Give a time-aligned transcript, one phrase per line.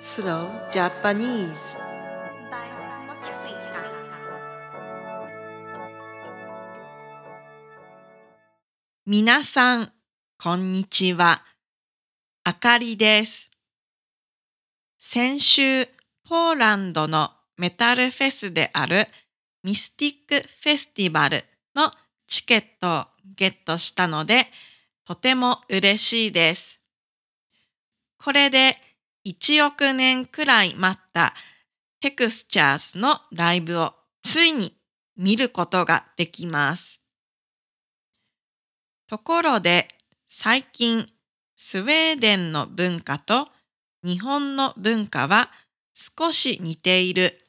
[0.00, 1.78] Slow Japanese
[9.06, 9.92] 皆さん、
[10.42, 11.42] こんにちは。
[12.42, 13.48] あかりです。
[14.98, 15.86] 先週、
[16.28, 19.06] ポーランドのメタルフェスである
[19.62, 21.92] ミスティックフェスティバルの
[22.26, 23.04] チケットを
[23.36, 24.48] ゲットしたので、
[25.06, 26.80] とても嬉しいです。
[28.18, 28.76] これで
[29.26, 31.34] 1億年くらい待った
[32.00, 34.76] テクスチャーズのライブをついに
[35.16, 37.00] 見ることができます。
[39.06, 39.88] ところで
[40.28, 41.06] 最近
[41.56, 43.48] スウェーデンの文化と
[44.02, 45.50] 日本の文化は
[45.94, 47.40] 少し似ている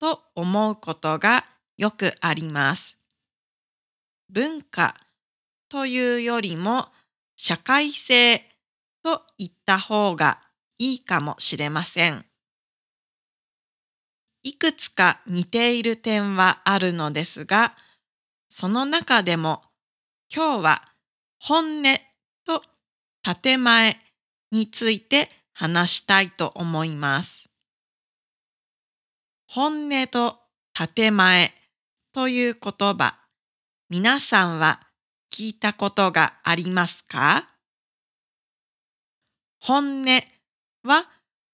[0.00, 1.44] と思うことが
[1.76, 2.96] よくあります。
[4.30, 4.94] 文化
[5.68, 6.88] というよりも
[7.36, 8.38] 社会性
[9.02, 10.40] と言った方が
[10.78, 12.24] いいかもしれません。
[14.42, 17.76] いくつか似ている点はあるのですが、
[18.48, 19.62] その中でも
[20.34, 20.94] 今日は
[21.38, 21.98] 本音
[22.46, 22.62] と
[23.42, 23.96] 建前
[24.52, 27.48] について話したいと思います。
[29.46, 30.38] 本音と
[30.72, 31.52] 建前
[32.12, 33.18] という言葉、
[33.90, 34.80] 皆さんは
[35.32, 37.48] 聞いたことがありますか？
[39.60, 40.06] 本音
[40.84, 41.08] は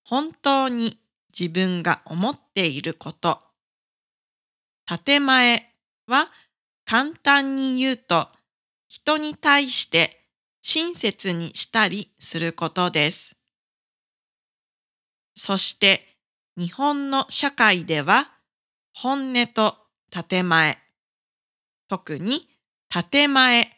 [0.05, 1.01] 本当に
[1.39, 3.39] 自分が思っていること。
[4.87, 5.75] 建前
[6.07, 6.29] は
[6.85, 8.29] 簡単に言うと
[8.89, 10.21] 人に対して
[10.63, 13.37] 親切にしたりすることです。
[15.35, 16.17] そして
[16.57, 18.31] 日本の社会では
[18.93, 19.77] 本音と
[20.11, 20.79] 建前、
[21.89, 22.49] 特に
[22.89, 23.69] 建前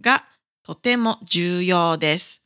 [0.00, 0.24] が
[0.62, 2.39] とても重要です。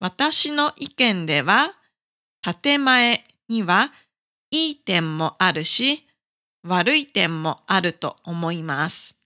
[0.00, 1.72] 私の意見では
[2.62, 3.92] 建前には
[4.50, 6.06] いい点もあるし
[6.62, 9.16] 悪い点もあると思います。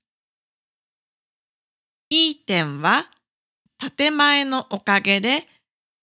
[2.11, 3.07] いい点は
[3.97, 5.47] 建前のおかげで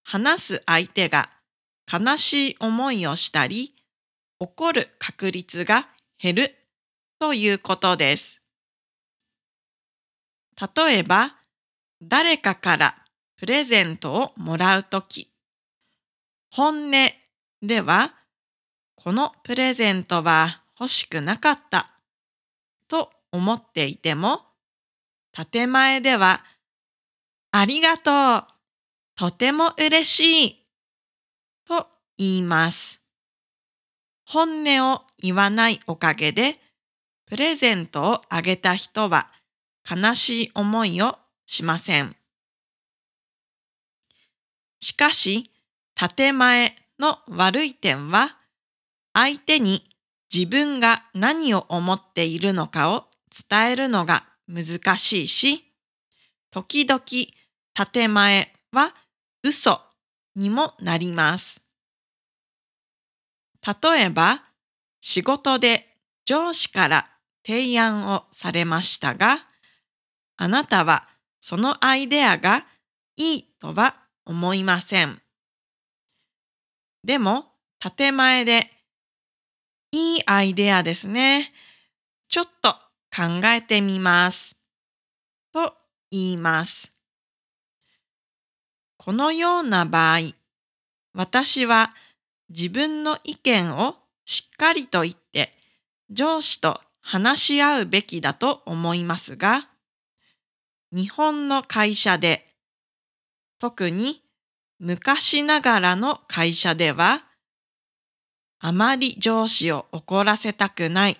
[0.03, 1.29] 話す相手が
[1.91, 3.75] 悲しい思いをしたり
[4.39, 5.87] 怒る確率が
[6.21, 6.55] 減る
[7.19, 8.41] ということです。
[10.75, 11.35] 例えば
[12.01, 12.98] 誰かから
[13.39, 15.31] プレゼントをもらうとき
[16.51, 16.91] 本音
[17.61, 18.13] では
[18.95, 21.89] このプレゼントは欲しくなかった
[22.89, 24.41] と思っていても
[25.31, 26.43] 建前では
[27.51, 28.47] ありがとう
[29.15, 30.65] とても嬉しい
[31.65, 33.01] と言います。
[34.25, 36.59] 本音を言わないおかげで
[37.25, 39.27] プレゼントをあげた人は
[39.89, 42.18] 悲しい思いをしません。
[44.79, 45.51] しかし
[45.95, 48.37] 建前の悪い点は
[49.13, 49.83] 相手に
[50.33, 53.05] 自分が何を思っているのかを
[53.49, 55.73] 伝えるのが難しいし、
[56.51, 57.01] 時々
[57.73, 58.93] 建前は
[59.43, 59.81] 嘘
[60.35, 61.61] にもなります。
[63.65, 64.43] 例えば、
[65.01, 65.87] 仕事で
[66.25, 67.09] 上司から
[67.45, 69.37] 提案をされましたが、
[70.37, 71.07] あなたは
[71.39, 72.65] そのアイデアが
[73.17, 73.95] いいとは
[74.29, 75.19] 思いません。
[77.03, 77.45] でも、
[77.79, 78.69] 建前で
[79.91, 81.51] いいアイデアですね。
[82.27, 82.73] ちょっと
[83.09, 84.55] 考えてみます。
[85.51, 85.73] と
[86.11, 86.93] 言います。
[88.97, 90.19] このような場合、
[91.15, 91.95] 私は
[92.49, 95.53] 自分の意見をしっかりと言って
[96.11, 99.69] 上司と話し合うべきだと思いますが、
[100.91, 102.45] 日本の会社で、
[103.59, 104.23] 特に
[104.79, 107.25] 昔ながらの会社では、
[108.59, 111.17] あまり上司を怒らせたくない。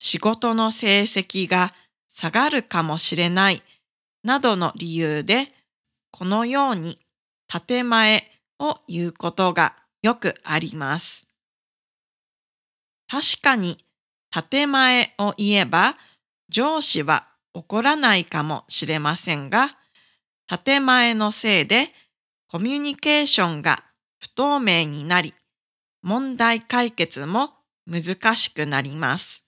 [0.00, 1.72] 仕事の成績が
[2.08, 3.62] 下がるかもしれない
[4.24, 5.52] などの理由で、
[6.10, 6.98] このように
[7.46, 8.24] 建前
[8.58, 11.26] を言うことがよくあります。
[13.08, 13.84] 確かに
[14.50, 15.96] 建前を言えば
[16.48, 19.76] 上司は怒らないかもしれませんが、
[20.58, 21.88] 建前のせいで
[22.48, 23.82] コミュニケーションが
[24.18, 25.34] 不透明になり、
[26.02, 27.50] 問題解決も
[27.86, 29.44] 難しくなります。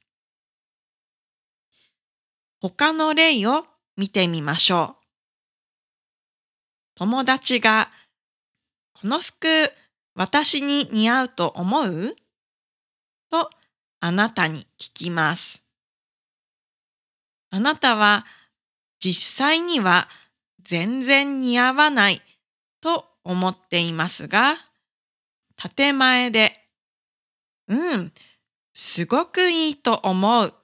[2.60, 3.66] 他の例を
[3.96, 5.04] 見てみましょう。
[6.94, 7.90] 友達が、
[8.94, 9.46] この服
[10.14, 12.14] 私に似合うと思う？
[13.30, 13.50] と
[14.00, 15.62] あなたに聞きます。
[17.50, 18.24] あなたは
[19.00, 20.08] 実際には
[20.64, 22.22] 全然似合わない
[22.81, 24.56] と思っていますが、
[25.56, 26.52] 建前で、
[27.69, 28.12] うん、
[28.72, 30.55] すごくいいと思う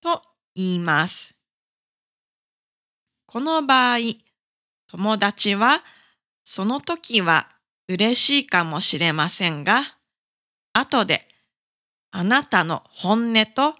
[0.00, 0.22] と
[0.54, 1.34] 言います。
[3.26, 3.98] この場合、
[4.86, 5.82] 友達は
[6.44, 7.48] その時は
[7.88, 9.96] 嬉しいかもしれませんが、
[10.72, 11.26] 後で
[12.10, 13.74] あなたの本音と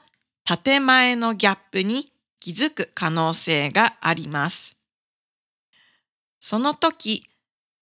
[0.45, 4.77] 建前のギャップに気づく可能性があります。
[6.47, 7.25] その時、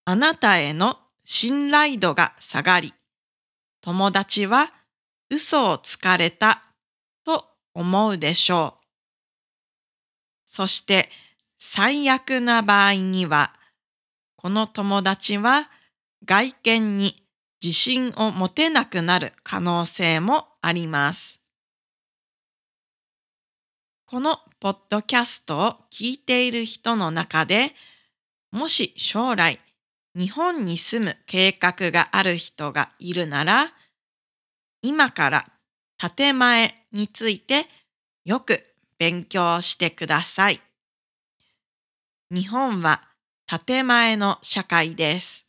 [0.05, 2.95] あなたへの信頼度が下がり、
[3.81, 4.73] 友達は
[5.31, 6.63] 嘘をつかれた
[7.25, 7.45] と
[7.75, 8.83] 思うでしょう。
[10.47, 11.09] そして
[11.59, 13.53] 最悪な場合には、
[14.37, 15.69] この友達は
[16.25, 17.27] 外見に
[17.61, 21.41] 自信を持てなくなる可能性もあります。
[24.07, 27.75] このポッドキャストを聞いている人の中で、
[28.53, 29.59] もし将来
[30.15, 33.73] 日本に住む計画がある人がいるなら、
[34.83, 35.47] 今から
[35.97, 37.67] 建前について
[38.25, 38.63] よく
[38.99, 40.61] 勉強してください。
[42.31, 43.03] 日本は
[43.47, 45.47] 建前の社会です。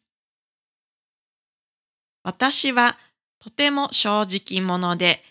[2.23, 2.97] 私は
[3.37, 5.21] とても正直者で、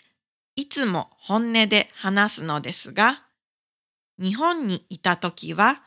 [0.55, 3.23] いつも本音で話すのですが、
[4.19, 5.81] 日本にいた時は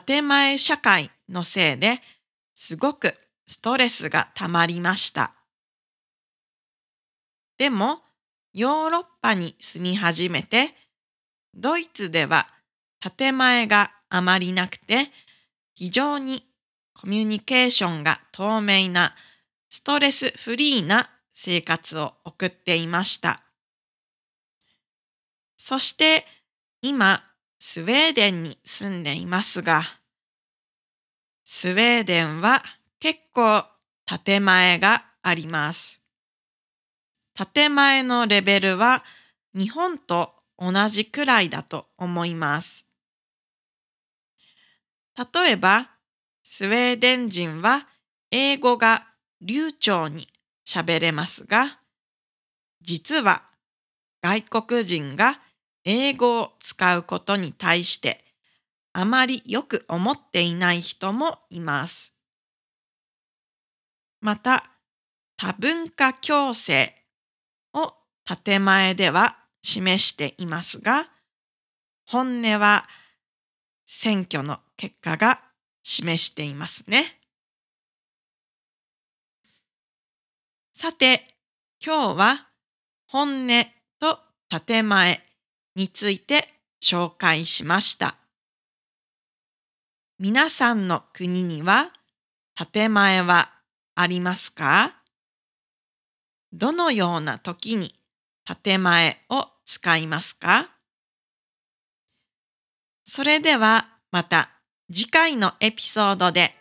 [0.00, 2.00] 建前社会のせいで
[2.54, 3.14] すごく
[3.46, 5.34] ストレスがたまりました。
[7.58, 8.00] でも
[8.52, 10.74] ヨーロッパに住み始めて
[11.54, 12.48] ドイツでは
[13.18, 15.10] 建前があまりなくて
[15.74, 16.42] 非常に
[16.94, 19.14] コミュニケーションが透明な
[19.68, 23.42] ストレスフリーな生活を送っていました。
[25.56, 26.24] そして
[26.80, 27.24] 今
[27.66, 29.84] スウェーデンに住んでいますが、
[31.44, 32.62] スウェーデンは
[33.00, 33.64] 結構
[34.04, 36.02] 建前があります。
[37.54, 39.02] 建前のレベルは
[39.54, 42.84] 日本と同じくらいだと思います。
[45.16, 45.88] 例えば、
[46.42, 47.88] スウェーデン人は
[48.30, 49.06] 英語が
[49.40, 50.28] 流暢に
[50.66, 51.80] 喋れますが、
[52.82, 53.42] 実は
[54.22, 55.40] 外国人が
[55.84, 58.24] 英語を使うことに対して
[58.92, 62.14] あまりよく思っていない人もいます。
[64.20, 64.70] また、
[65.36, 66.94] 多文化共生
[67.74, 67.92] を
[68.24, 71.10] 建前では示していますが、
[72.06, 72.86] 本音は
[73.84, 75.40] 選挙の結果が
[75.82, 77.20] 示していますね。
[80.72, 81.36] さて、
[81.84, 82.48] 今日は
[83.06, 83.48] 本音
[83.98, 84.20] と
[84.66, 85.20] 建前
[85.76, 86.48] について
[86.82, 88.16] 紹介しました。
[90.18, 91.90] 皆さんの国には
[92.72, 93.50] 建前は
[93.96, 94.94] ありますか？
[96.52, 97.92] どのような時に
[98.62, 100.70] 建前を使いますか？
[103.04, 104.50] それではまた
[104.92, 106.54] 次回のエピソードで。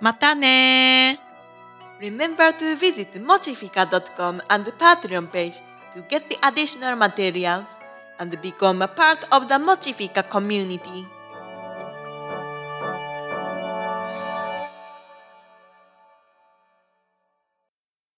[0.00, 1.18] またね
[2.00, 5.54] Remember to visit mochifica.com and the Patreon page
[5.96, 7.78] to get the additional materials
[8.18, 11.06] and become a part of the Mochifica community.